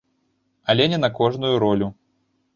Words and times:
Але 0.73 0.87
не 0.95 0.99
на 1.03 1.09
кожную 1.21 1.53
ролю. 1.67 1.93